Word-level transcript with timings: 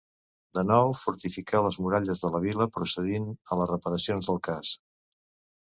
De 0.59 0.61
nou, 0.69 0.93
fortificà 1.01 1.61
les 1.65 1.77
muralles 1.83 2.23
de 2.25 2.33
la 2.37 2.41
vila, 2.49 2.69
procedint 2.79 3.29
a 3.57 3.61
les 3.61 3.77
reparacions 3.77 4.33
del 4.33 4.45
cas. 4.51 4.75